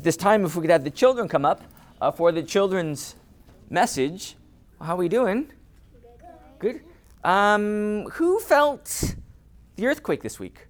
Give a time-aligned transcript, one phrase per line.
[0.00, 1.60] at this time, if we could have the children come up
[2.00, 3.16] uh, for the children's
[3.68, 4.34] message.
[4.80, 5.52] How are we doing?
[6.58, 6.80] Good.
[7.22, 9.14] Um, who felt
[9.76, 10.68] the earthquake this week?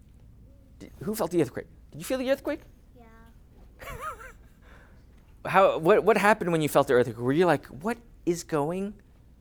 [0.81, 1.69] Did- who felt the earthquake?
[1.93, 2.63] Did you feel the earthquake?
[2.99, 3.87] Yeah.
[5.47, 5.79] How?
[5.79, 6.03] What?
[6.03, 7.19] What happened when you felt the earthquake?
[7.19, 8.95] Were you like, "What is going?"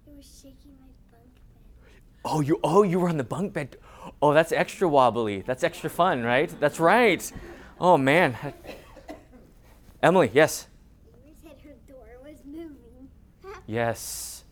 [0.08, 1.92] It was shaking my bunk bed.
[2.26, 2.60] Oh, you.
[2.64, 3.78] Oh, you were on the bunk bed.
[4.22, 5.42] Oh, that's extra wobbly.
[5.42, 6.50] That's extra fun, right?
[6.60, 7.24] That's right.
[7.80, 8.38] Oh man.
[10.02, 10.68] Emily, yes.
[11.14, 13.10] Amber said her door was moving.
[13.68, 14.44] Yes.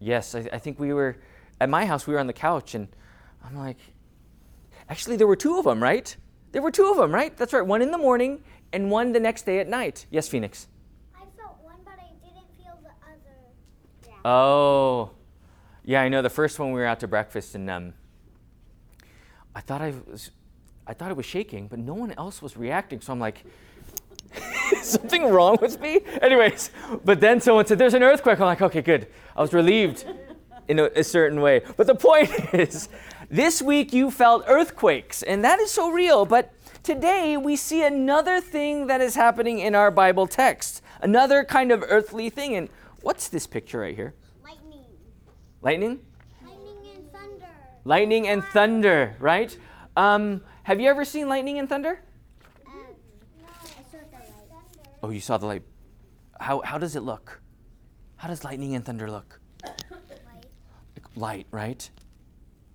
[0.00, 1.16] Yes, I, I think we were
[1.60, 2.06] at my house.
[2.06, 2.88] We were on the couch, and
[3.44, 3.76] I'm like,
[4.88, 6.16] actually, there were two of them, right?
[6.52, 7.36] There were two of them, right?
[7.36, 7.64] That's right.
[7.64, 8.42] One in the morning
[8.72, 10.06] and one the next day at night.
[10.10, 10.68] Yes, Phoenix.
[11.14, 13.36] I felt one, but I didn't feel the other.
[14.06, 14.30] Yeah.
[14.30, 15.10] Oh,
[15.84, 16.00] yeah.
[16.02, 16.22] I know.
[16.22, 17.94] The first one we were out to breakfast, and um,
[19.54, 20.30] I thought I was,
[20.86, 23.00] I thought it was shaking, but no one else was reacting.
[23.00, 23.44] So I'm like,
[24.82, 26.00] something wrong with me?
[26.22, 26.70] Anyways,
[27.04, 29.06] but then someone said, "There's an earthquake." I'm like, okay, good.
[29.36, 30.04] I was relieved
[30.68, 31.62] in a, a certain way.
[31.76, 32.88] But the point is,
[33.30, 36.24] this week you felt earthquakes, and that is so real.
[36.24, 41.72] But today we see another thing that is happening in our Bible text, another kind
[41.72, 42.54] of earthly thing.
[42.54, 42.68] And
[43.00, 44.14] what's this picture right here?
[44.44, 44.84] Lightning.
[45.62, 46.00] Lightning?
[46.42, 47.46] Lightning and thunder.
[47.84, 49.56] Lightning and thunder, right?
[49.96, 52.00] Um, have you ever seen lightning and thunder?
[52.66, 52.74] Um,
[53.40, 54.97] no, I saw the light.
[55.08, 55.62] Oh, you saw the light.
[56.38, 57.40] How, how does it look?
[58.16, 59.40] How does lightning and thunder look?
[59.64, 59.82] Light.
[60.94, 61.90] Like light, right?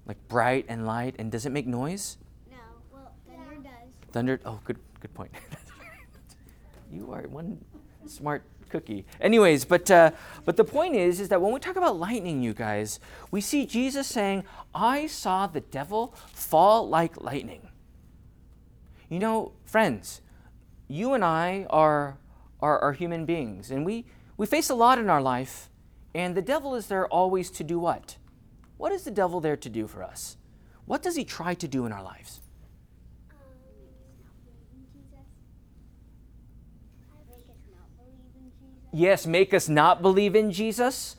[0.08, 1.14] Like bright and light.
[1.20, 2.18] And does it make noise?
[2.50, 2.58] No,
[2.92, 3.94] well, thunder does.
[4.12, 4.40] Thunder.
[4.46, 5.32] Oh, good, good point.
[6.92, 7.64] you are one
[8.08, 9.06] smart cookie.
[9.22, 10.10] Anyways, but uh,
[10.44, 13.68] but the point is, is that when we talk about lightning, you guys, we see
[13.68, 17.68] Jesus saying, "I saw the devil fall like lightning."
[19.08, 20.22] You know, friends,
[20.88, 22.18] you and I are
[22.64, 24.06] are, are human beings, and we
[24.38, 25.70] we face a lot in our life,
[26.16, 28.18] and the devil is there always to do what?
[28.78, 30.38] What is the devil there to do for us?
[30.86, 32.40] What does he try to do in our lives?
[38.92, 41.16] Yes, make us not believe in Jesus.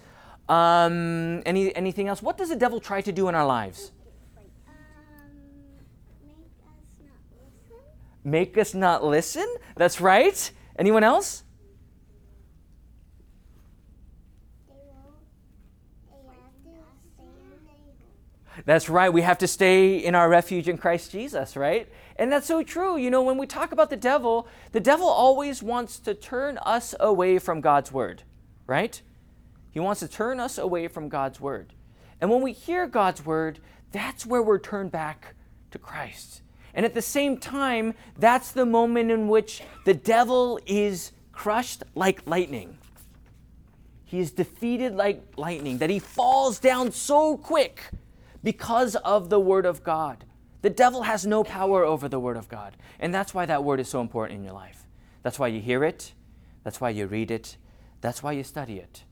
[0.49, 2.23] Um, any, anything else?
[2.23, 3.91] What does the devil try to do in our lives?
[4.37, 4.45] Um,
[6.23, 7.05] make, us
[8.23, 9.47] Make us not listen?
[9.77, 10.53] That's right.
[10.79, 11.45] Anyone else?
[18.65, 19.13] That's right.
[19.13, 21.89] We have to stay in our refuge in Christ Jesus, right?
[22.17, 22.97] And that's so true.
[22.97, 26.95] You know, when we talk about the devil, the devil always wants to turn us
[27.01, 28.23] away from God's word,
[28.67, 29.01] right?
[29.71, 31.75] He wants to turn us away from God's word.
[32.21, 33.59] And when we hear God's word,
[33.91, 35.35] that's where we're turned back
[35.73, 36.43] to Christ.
[36.75, 42.27] And at the same time, that's the moment in which the devil is crushed like
[42.27, 42.79] lightning.
[44.05, 47.91] He is defeated like lightning, that he falls down so quick
[48.43, 50.25] because of the Word of God.
[50.63, 52.77] The devil has no power over the Word of God.
[52.99, 54.87] And that's why that Word is so important in your life.
[55.23, 56.13] That's why you hear it,
[56.65, 57.57] that's why you read it,
[58.01, 59.05] that's why you study it.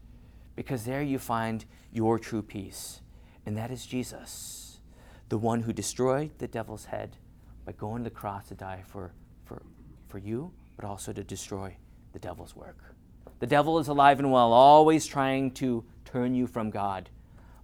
[0.57, 3.01] Because there you find your true peace.
[3.47, 4.81] And that is Jesus,
[5.29, 7.17] the one who destroyed the devil's head
[7.65, 9.13] by going to the cross to die for,
[9.45, 9.63] for,
[10.09, 11.77] for you, but also to destroy
[12.13, 12.95] the devil's work.
[13.39, 17.09] The devil is alive and well, always trying to turn you from God.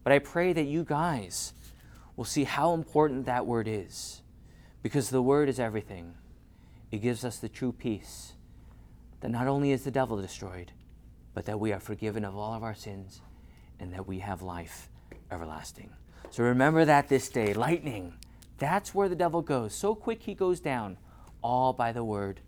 [0.05, 1.53] But I pray that you guys
[2.17, 4.23] will see how important that word is.
[4.83, 6.15] Because the word is everything.
[6.91, 8.33] It gives us the true peace
[9.21, 10.73] that not only is the devil destroyed,
[11.35, 13.21] but that we are forgiven of all of our sins
[13.79, 14.89] and that we have life
[15.31, 15.91] everlasting.
[16.31, 17.55] So remember that this day.
[17.55, 18.15] Lightning,
[18.59, 19.75] that's where the devil goes.
[19.75, 20.99] So quick he goes down,
[21.43, 22.41] all by the word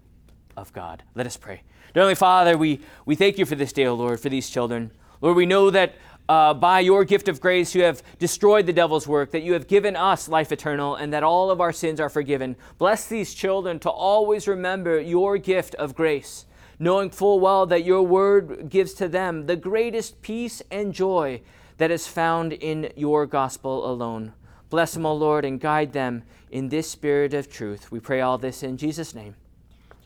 [0.57, 1.03] of God.
[1.15, 1.63] Let us pray.
[1.95, 4.91] Dear Heavenly Father, we, we thank you for this day, O Lord, for these children.
[5.21, 5.95] Lord, we know that
[6.29, 9.67] uh, by your gift of grace, you have destroyed the devil's work, that you have
[9.67, 12.55] given us life eternal, and that all of our sins are forgiven.
[12.79, 16.47] Bless these children to always remember your gift of grace,
[16.79, 21.41] knowing full well that your word gives to them the greatest peace and joy
[21.79, 24.33] that is found in your gospel alone.
[24.71, 27.91] Bless them, O Lord, and guide them in this spirit of truth.
[27.91, 29.35] We pray all this in Jesus' name.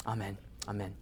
[0.07, 0.39] Amen.
[0.67, 0.95] Amen.